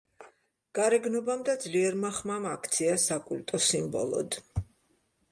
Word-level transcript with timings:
გარეგნობამ 0.77 1.41
და 1.49 1.53
ძლიერმა 1.65 2.09
ხმამ 2.19 2.47
აქცია 2.51 2.95
საკულტო 3.03 3.59
სიმბოლოდ. 3.67 4.39